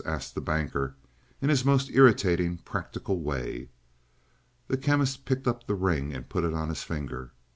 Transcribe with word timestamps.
asked 0.03 0.33
the 0.33 0.41
Banker, 0.41 0.95
in 1.43 1.49
his 1.49 1.63
most 1.63 1.91
irritatingly 1.91 2.57
practical 2.65 3.21
way. 3.21 3.69
The 4.67 4.75
Chemist 4.75 5.25
picked 5.25 5.47
up 5.47 5.67
the 5.67 5.75
ring 5.75 6.11
and 6.11 6.27
put 6.27 6.43
it 6.43 6.55
on 6.55 6.69
his 6.69 6.81
finger. 6.81 7.33